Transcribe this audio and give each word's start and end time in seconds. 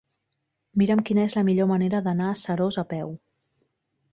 Mira'm 0.81 1.03
quina 1.09 1.25
és 1.29 1.35
la 1.39 1.43
millor 1.51 1.69
manera 1.73 2.01
d'anar 2.09 2.31
a 2.31 2.39
Seròs 2.45 2.81
a 2.85 2.85
peu. 2.95 3.17